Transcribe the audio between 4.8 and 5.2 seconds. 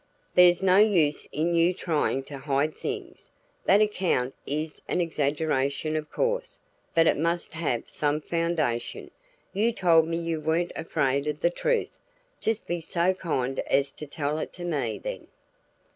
an